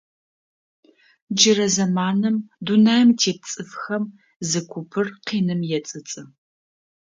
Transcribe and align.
Джырэ 1.35 1.67
зэманым, 1.75 2.35
дунаим 2.65 3.09
тет 3.19 3.39
цӏыфхэмэ, 3.51 4.09
зы 4.49 4.61
купыр 4.71 5.07
къиным 5.25 5.61
ецӏыцӏы. 5.77 6.21